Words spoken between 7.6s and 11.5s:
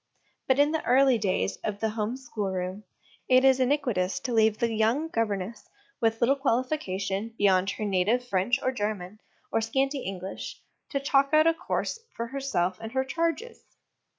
her native French or German, or scanty English, to chalk out